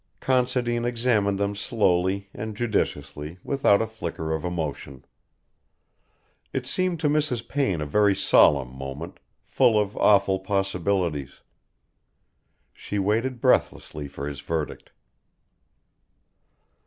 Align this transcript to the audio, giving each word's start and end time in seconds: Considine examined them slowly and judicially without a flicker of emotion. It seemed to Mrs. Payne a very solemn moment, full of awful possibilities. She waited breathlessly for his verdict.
Considine 0.19 0.83
examined 0.83 1.37
them 1.37 1.53
slowly 1.53 2.27
and 2.33 2.57
judicially 2.57 3.37
without 3.43 3.83
a 3.83 3.85
flicker 3.85 4.33
of 4.33 4.43
emotion. 4.43 5.05
It 6.51 6.65
seemed 6.65 6.99
to 7.01 7.07
Mrs. 7.07 7.47
Payne 7.47 7.81
a 7.81 7.85
very 7.85 8.15
solemn 8.15 8.73
moment, 8.75 9.19
full 9.45 9.77
of 9.79 9.95
awful 9.97 10.39
possibilities. 10.39 11.41
She 12.73 12.97
waited 12.97 13.39
breathlessly 13.39 14.07
for 14.07 14.27
his 14.27 14.39
verdict. 14.41 14.89